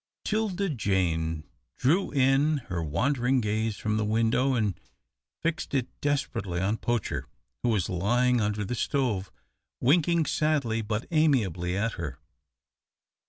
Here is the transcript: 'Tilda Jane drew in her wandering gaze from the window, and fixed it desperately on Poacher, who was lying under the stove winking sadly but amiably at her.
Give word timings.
'Tilda 0.25 0.67
Jane 0.67 1.43
drew 1.77 2.09
in 2.11 2.57
her 2.73 2.81
wandering 2.83 3.39
gaze 3.39 3.77
from 3.77 3.97
the 3.97 4.03
window, 4.03 4.55
and 4.55 4.79
fixed 5.43 5.75
it 5.75 5.87
desperately 6.01 6.59
on 6.59 6.77
Poacher, 6.77 7.27
who 7.61 7.69
was 7.69 7.87
lying 7.87 8.41
under 8.41 8.65
the 8.65 8.73
stove 8.73 9.31
winking 9.79 10.25
sadly 10.25 10.81
but 10.81 11.05
amiably 11.11 11.77
at 11.77 11.91
her. 12.01 12.17